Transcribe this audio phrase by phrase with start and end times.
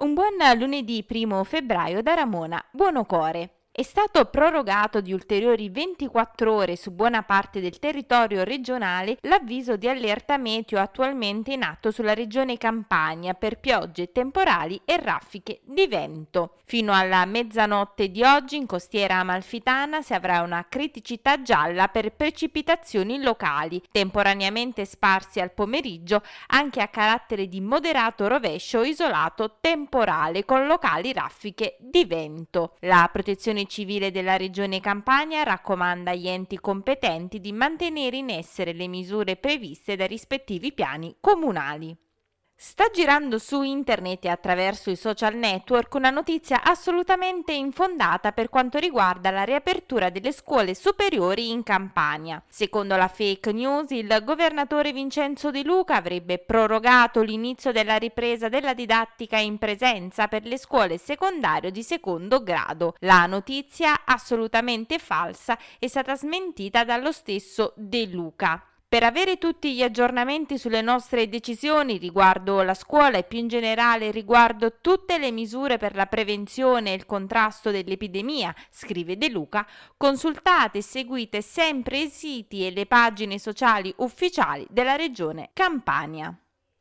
[0.00, 3.57] Un buon lunedì 1 febbraio da Ramona Buonocore.
[3.78, 9.88] È stato prorogato di ulteriori 24 ore su buona parte del territorio regionale l'avviso di
[9.88, 16.54] allerta meteo attualmente in atto sulla regione Campania per piogge temporali e raffiche di vento.
[16.64, 23.22] Fino alla mezzanotte di oggi in costiera amalfitana si avrà una criticità gialla per precipitazioni
[23.22, 31.12] locali, temporaneamente sparsi al pomeriggio anche a carattere di moderato rovescio isolato temporale con locali
[31.12, 32.74] raffiche di vento.
[32.80, 38.88] La protezione civile della Regione Campania raccomanda agli enti competenti di mantenere in essere le
[38.88, 41.96] misure previste dai rispettivi piani comunali.
[42.60, 48.78] Sta girando su internet e attraverso i social network una notizia assolutamente infondata per quanto
[48.78, 52.42] riguarda la riapertura delle scuole superiori in Campania.
[52.48, 58.74] Secondo la fake news, il governatore Vincenzo De Luca avrebbe prorogato l'inizio della ripresa della
[58.74, 62.96] didattica in presenza per le scuole secondarie di secondo grado.
[63.02, 68.60] La notizia, assolutamente falsa, è stata smentita dallo stesso De Luca.
[68.90, 74.10] Per avere tutti gli aggiornamenti sulle nostre decisioni riguardo la scuola e più in generale
[74.10, 80.78] riguardo tutte le misure per la prevenzione e il contrasto dell'epidemia, scrive De Luca, consultate
[80.78, 86.34] e seguite sempre i siti e le pagine sociali ufficiali della Regione Campania.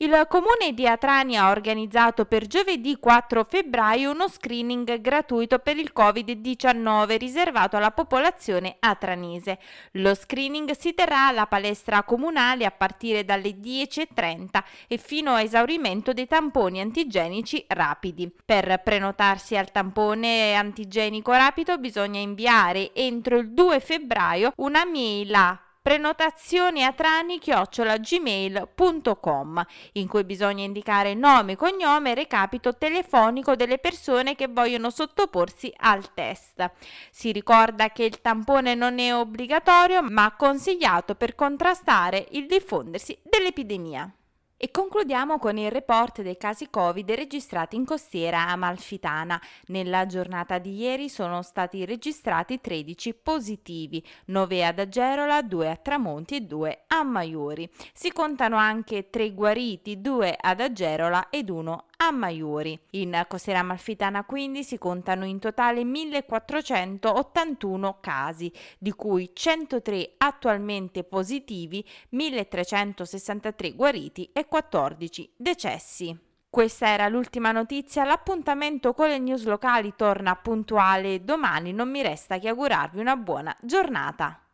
[0.00, 5.90] Il comune di Atrani ha organizzato per giovedì 4 febbraio uno screening gratuito per il
[5.92, 9.58] Covid-19 riservato alla popolazione atranese.
[9.94, 16.12] Lo screening si terrà alla palestra comunale a partire dalle 10.30 e fino a esaurimento
[16.12, 18.32] dei tamponi antigenici rapidi.
[18.44, 25.60] Per prenotarsi al tampone antigenico rapido bisogna inviare entro il 2 febbraio una mail a
[25.88, 34.48] prenotazioni a trani-gmail.com in cui bisogna indicare nome, cognome e recapito telefonico delle persone che
[34.48, 36.70] vogliono sottoporsi al test.
[37.10, 44.12] Si ricorda che il tampone non è obbligatorio ma consigliato per contrastare il diffondersi dell'epidemia.
[44.60, 49.40] E concludiamo con il report dei casi Covid registrati in costiera amalfitana.
[49.66, 56.34] Nella giornata di ieri sono stati registrati 13 positivi, 9 ad Agerola, 2 a Tramonti
[56.34, 57.70] e 2 a Maiori.
[57.92, 62.78] Si contano anche 3 guariti, 2 ad Agerola ed 1 a Maiori.
[62.90, 71.82] In costiera amalfitana quindi si contano in totale 1481 casi, di cui 103 attualmente positivi,
[72.10, 76.18] 1363 guariti e 14 decessi.
[76.50, 82.38] Questa era l'ultima notizia, l'appuntamento con le news locali torna puntuale domani, non mi resta
[82.38, 84.47] che augurarvi una buona giornata.